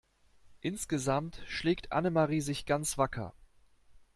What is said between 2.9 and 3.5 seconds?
wacker.